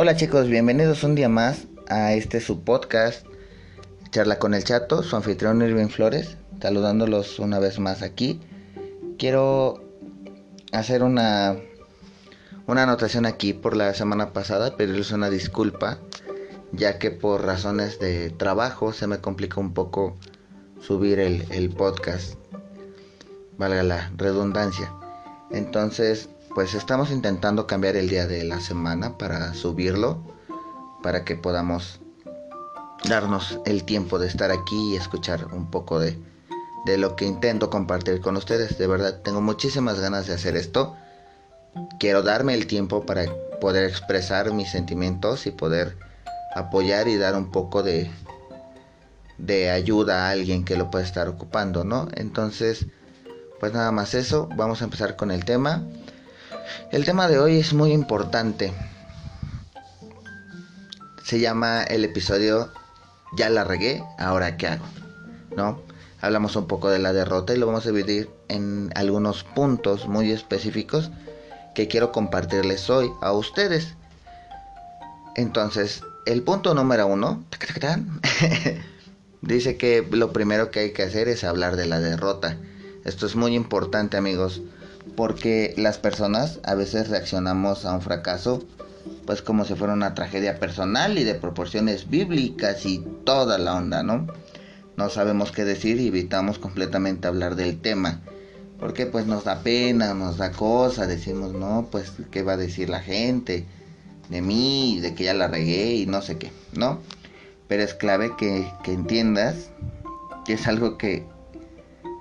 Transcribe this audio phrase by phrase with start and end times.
[0.00, 3.26] Hola chicos, bienvenidos un día más a este su podcast
[4.12, 8.40] Charla con el Chato, su anfitrión Irving Flores, saludándolos una vez más aquí.
[9.18, 9.82] Quiero
[10.70, 11.56] hacer una
[12.68, 15.98] una anotación aquí por la semana pasada, pedirles una disculpa,
[16.70, 20.16] ya que por razones de trabajo se me complica un poco
[20.80, 22.34] subir el, el podcast,
[23.56, 24.92] valga la redundancia.
[25.50, 26.28] Entonces,
[26.58, 30.18] pues estamos intentando cambiar el día de la semana para subirlo,
[31.04, 32.00] para que podamos
[33.08, 36.18] darnos el tiempo de estar aquí y escuchar un poco de,
[36.84, 38.76] de lo que intento compartir con ustedes.
[38.76, 40.96] De verdad, tengo muchísimas ganas de hacer esto.
[42.00, 43.26] Quiero darme el tiempo para
[43.60, 45.96] poder expresar mis sentimientos y poder
[46.56, 48.10] apoyar y dar un poco de,
[49.38, 52.08] de ayuda a alguien que lo pueda estar ocupando, ¿no?
[52.16, 52.86] Entonces,
[53.60, 55.84] pues nada más eso, vamos a empezar con el tema.
[56.90, 58.72] El tema de hoy es muy importante.
[61.24, 62.72] Se llama el episodio
[63.36, 64.86] Ya la regué, ahora qué hago,
[65.56, 65.80] ¿no?
[66.20, 70.32] Hablamos un poco de la derrota y lo vamos a dividir en algunos puntos muy
[70.32, 71.10] específicos
[71.74, 73.94] que quiero compartirles hoy a ustedes.
[75.36, 77.44] Entonces, el punto número uno
[79.42, 82.56] dice que lo primero que hay que hacer es hablar de la derrota.
[83.04, 84.60] Esto es muy importante amigos,
[85.18, 88.62] porque las personas a veces reaccionamos a un fracaso
[89.26, 94.04] pues como si fuera una tragedia personal y de proporciones bíblicas y toda la onda,
[94.04, 94.28] ¿no?
[94.96, 98.20] No sabemos qué decir y evitamos completamente hablar del tema.
[98.78, 102.88] Porque pues nos da pena, nos da cosa, decimos, no, pues qué va a decir
[102.88, 103.66] la gente
[104.28, 107.00] de mí, de que ya la regué y no sé qué, ¿no?
[107.66, 109.70] Pero es clave que, que entiendas
[110.46, 111.26] que es algo que,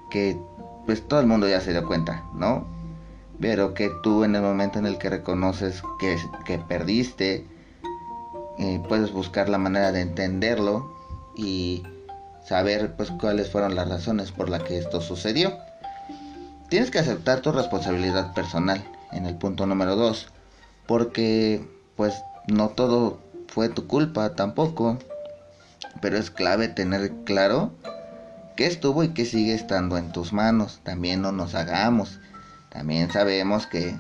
[0.10, 0.36] que
[0.88, 2.76] pues todo el mundo ya se dio cuenta, ¿no?
[3.40, 7.46] Pero que tú en el momento en el que reconoces que, que perdiste,
[8.58, 10.92] eh, puedes buscar la manera de entenderlo
[11.36, 11.84] y
[12.44, 15.54] saber pues cuáles fueron las razones por las que esto sucedió.
[16.70, 20.28] Tienes que aceptar tu responsabilidad personal en el punto número 2,
[20.88, 21.66] porque
[21.96, 24.98] pues no todo fue tu culpa tampoco,
[26.02, 27.72] pero es clave tener claro
[28.56, 30.80] que estuvo y que sigue estando en tus manos.
[30.84, 32.20] También no nos hagamos.
[32.70, 33.96] También sabemos que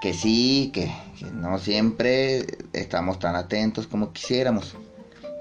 [0.00, 0.92] que sí, que,
[1.32, 4.76] no siempre estamos tan atentos como quisiéramos.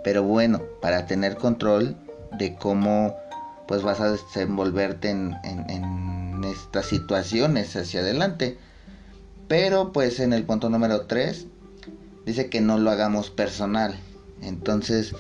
[0.04, 1.98] Pero bueno, para tener control
[2.38, 3.18] de cómo
[3.68, 8.58] pues vas a desenvolverte en, en, en estas situaciones hacia adelante.
[9.48, 11.48] Pero pues en el punto número 3
[12.26, 14.00] dice que no lo hagamos personal.
[14.42, 15.14] Entonces,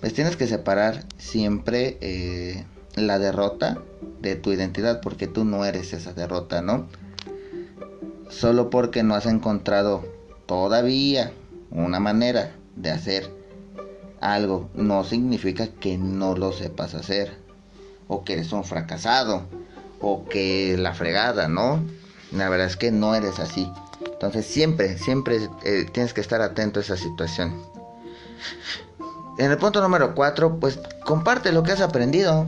[0.00, 2.64] pues tienes que separar siempre eh,
[2.94, 3.78] la derrota
[4.20, 6.86] de tu identidad porque tú no eres esa derrota, ¿no?
[8.28, 10.04] Solo porque no has encontrado
[10.46, 11.32] todavía
[11.70, 13.40] una manera de hacer
[14.20, 17.38] algo no significa que no lo sepas hacer
[18.08, 19.42] o que eres un fracasado
[20.00, 21.82] o que la fregada, ¿no?
[22.32, 23.70] La verdad es que no eres así.
[24.04, 27.54] Entonces siempre, siempre eh, tienes que estar atento a esa situación.
[29.38, 32.46] En el punto número 4, pues comparte lo que has aprendido.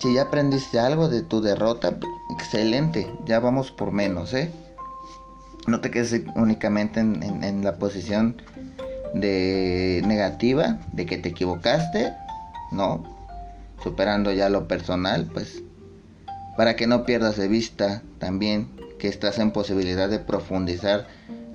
[0.00, 1.96] Si ya aprendiste algo de tu derrota,
[2.30, 3.10] excelente.
[3.24, 4.50] Ya vamos por menos, ¿eh?
[5.66, 8.42] No te quedes únicamente en, la posición
[9.14, 12.12] de negativa, de que te equivocaste.
[12.72, 13.04] No.
[13.82, 15.62] Superando ya lo personal, pues
[16.56, 21.06] para que no pierdas de vista también que estás en posibilidad de profundizar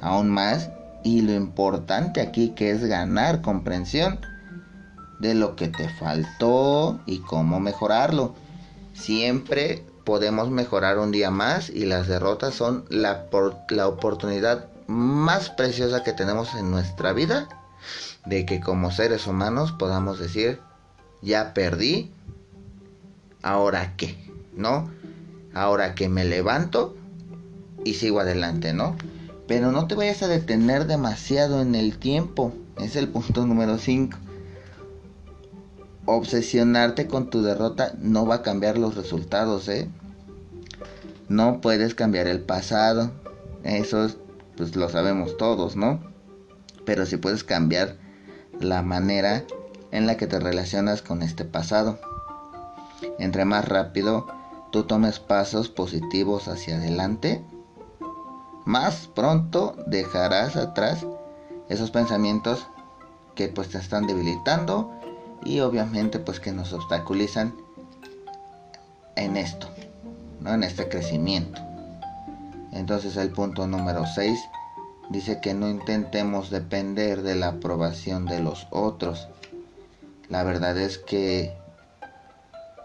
[0.01, 0.69] aún más
[1.03, 4.19] y lo importante aquí que es ganar comprensión
[5.19, 8.35] de lo que te faltó y cómo mejorarlo.
[8.93, 13.27] Siempre podemos mejorar un día más y las derrotas son la,
[13.69, 17.49] la oportunidad más preciosa que tenemos en nuestra vida
[18.25, 20.59] de que como seres humanos podamos decir,
[21.21, 22.11] ya perdí,
[23.41, 24.17] ahora qué,
[24.55, 24.89] ¿no?
[25.53, 26.95] Ahora que me levanto
[27.83, 28.95] y sigo adelante, ¿no?
[29.47, 32.53] Pero no te vayas a detener demasiado en el tiempo.
[32.77, 34.17] Es el punto número 5.
[36.09, 39.89] Obsesionarte con tu derrota no va a cambiar los resultados, ¿eh?
[41.27, 43.11] No puedes cambiar el pasado.
[43.63, 44.07] Eso
[44.55, 45.99] pues lo sabemos todos, ¿no?
[46.85, 47.97] Pero sí puedes cambiar
[48.61, 49.43] la manera
[49.91, 51.99] en la que te relacionas con este pasado.
[53.19, 54.27] Entre más rápido
[54.71, 57.43] tú tomes pasos positivos hacia adelante,
[58.63, 61.05] más pronto dejarás atrás
[61.67, 62.65] esos pensamientos
[63.35, 64.89] que pues te están debilitando
[65.43, 67.55] y obviamente pues que nos obstaculizan
[69.15, 69.67] en esto,
[70.41, 70.53] ¿no?
[70.53, 71.61] En este crecimiento.
[72.71, 74.39] Entonces el punto número 6
[75.09, 79.27] dice que no intentemos depender de la aprobación de los otros.
[80.29, 81.55] La verdad es que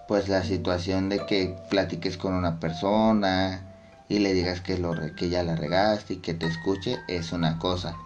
[0.08, 3.62] pues la situación de que platiques con una persona
[4.08, 7.58] y le digas que, lo, que ya la regaste y que te escuche es una
[7.58, 7.96] cosa.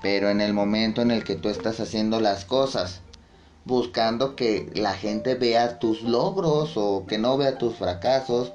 [0.00, 3.02] Pero en el momento en el que tú estás haciendo las cosas,
[3.64, 8.52] buscando que la gente vea tus logros o que no vea tus fracasos,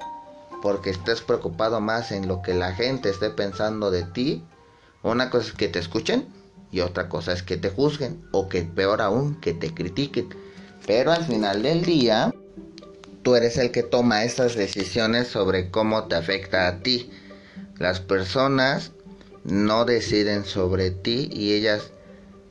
[0.62, 4.44] porque estés preocupado más en lo que la gente esté pensando de ti,
[5.02, 6.26] una cosa es que te escuchen
[6.72, 10.28] y otra cosa es que te juzguen o que peor aún que te critiquen.
[10.86, 12.34] Pero al final del día,
[13.22, 17.10] tú eres el que toma esas decisiones sobre cómo te afecta a ti.
[17.78, 18.92] Las personas
[19.44, 21.92] no deciden sobre ti y ellas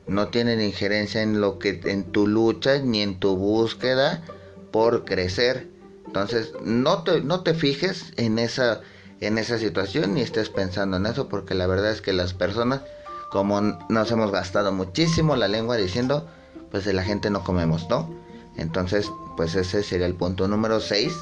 [0.06, 4.22] no tienen injerencia en lo que en tu lucha ni en tu búsqueda
[4.70, 5.68] por crecer.
[6.06, 8.80] Entonces, no te, no te fijes en esa
[9.20, 12.82] en esa situación ni estés pensando en eso porque la verdad es que las personas
[13.30, 16.28] como nos hemos gastado muchísimo la lengua diciendo
[16.70, 18.10] pues de la gente no comemos, ¿no?
[18.56, 21.12] Entonces, pues ese sería el punto número 6.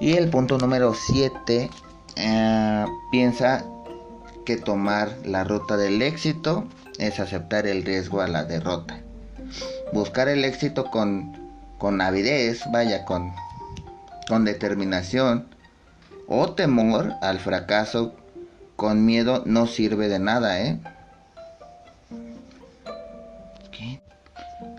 [0.00, 1.70] Y el punto número 7
[2.16, 3.64] eh, piensa
[4.44, 6.64] que tomar la ruta del éxito
[6.98, 9.00] es aceptar el riesgo a la derrota.
[9.92, 11.36] Buscar el éxito con,
[11.78, 13.32] con avidez, vaya, con,
[14.28, 15.46] con determinación
[16.26, 18.14] o temor al fracaso
[18.74, 20.78] con miedo no sirve de nada, ¿eh?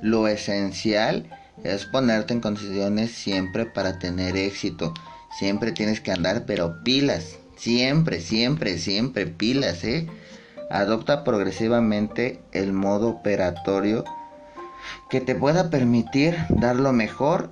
[0.02, 1.28] Lo esencial
[1.64, 4.94] es ponerte en condiciones siempre para tener éxito.
[5.40, 7.38] Siempre tienes que andar, pero pilas.
[7.58, 10.08] Siempre, siempre, siempre pilas, ¿eh?
[10.70, 14.04] Adopta progresivamente el modo operatorio
[15.10, 17.50] que te pueda permitir dar lo mejor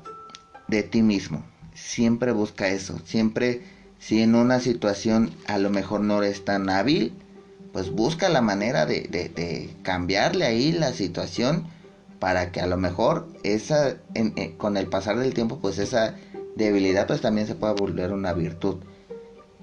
[0.67, 1.43] de ti mismo.
[1.73, 2.99] Siempre busca eso.
[3.05, 3.61] Siempre,
[3.99, 7.13] si en una situación a lo mejor no eres tan hábil,
[7.71, 11.67] pues busca la manera de, cambiarle ahí la situación
[12.19, 13.97] para que a lo mejor esa,
[14.57, 16.15] con el pasar del tiempo, pues esa
[16.55, 18.77] debilidad pues también se pueda volver una virtud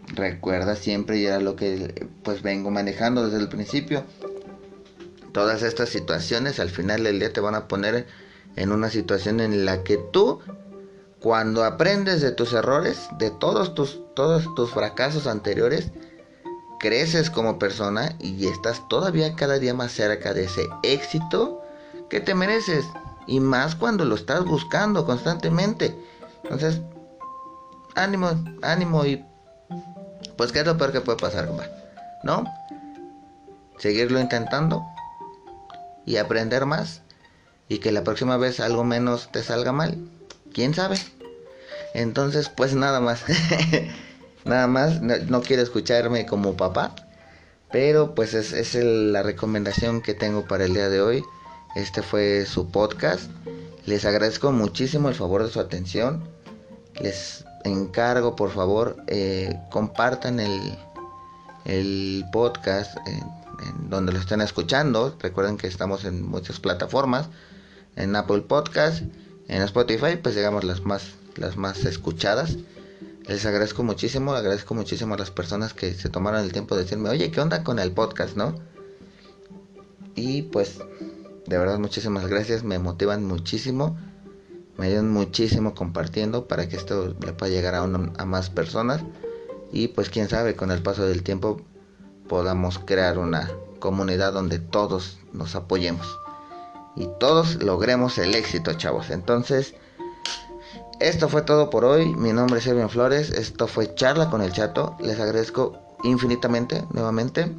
[0.09, 4.05] recuerda siempre y era lo que pues vengo manejando desde el principio.
[5.33, 8.07] Todas estas situaciones al final del día te van a poner
[8.57, 10.41] en una situación en la que tú
[11.21, 15.93] cuando aprendes de tus errores de todos tus todos tus fracasos anteriores
[16.83, 21.63] creces como persona y estás todavía cada día más cerca de ese éxito
[22.11, 22.85] que te mereces.
[23.27, 25.97] Y más cuando lo estás buscando constantemente.
[26.43, 26.81] Entonces
[27.95, 28.31] ánimo
[28.63, 29.25] ánimo y
[30.37, 31.49] pues qué es lo peor que puede pasar.
[32.23, 32.45] ¿No?
[33.79, 34.85] Seguirlo intentando
[36.07, 37.03] y aprender más
[37.69, 39.97] y que la próxima vez algo menos te salga mal.
[40.53, 40.97] ¿Quién sabe?
[41.95, 43.25] Entonces, pues nada más.
[44.45, 46.95] nada más, no, quiero escucharme como papá,
[47.71, 51.25] pero pues es, es la recomendación que tengo para el día de hoy.
[51.75, 53.31] Este fue su podcast.
[53.87, 56.23] Les agradezco muchísimo el favor de su atención.
[57.01, 60.79] Les encargo, por favor, eh, compartan el,
[61.65, 63.23] el podcast en,
[63.89, 65.15] donde lo estén escuchando.
[65.21, 67.29] Recuerden que estamos en muchas plataformas,
[67.97, 69.03] en Apple Podcast,
[69.49, 72.57] en Spotify, pues llegamos las más, las más escuchadas.
[73.27, 77.09] Les agradezco muchísimo, agradezco muchísimo a las personas que se tomaron el tiempo de decirme,
[77.09, 78.55] oye, ¿qué onda con el podcast, no?
[80.17, 80.79] Y pues,
[81.47, 83.97] de verdad, muchísimas gracias, me motivan muchísimo
[84.77, 89.03] me ayudan muchísimo compartiendo para que esto le pueda llegar a, a más personas.
[89.73, 91.61] Y pues quién sabe con el paso del tiempo
[92.29, 96.19] podamos crear una comunidad donde todos nos apoyemos
[96.95, 99.11] y todos logremos el éxito chavos.
[99.11, 99.75] Entonces
[101.01, 102.07] esto fue todo por hoy.
[102.15, 103.31] Mi nombre es Erwin Flores.
[103.31, 104.97] Esto fue charla con el chato.
[105.01, 107.53] Les agradezco infinitamente nuevamente.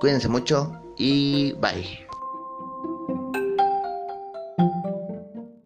[0.00, 2.05] Cuídense mucho y bye